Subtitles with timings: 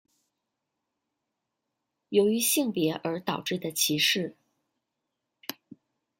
[2.09, 4.35] 由于性别而导致的歧视。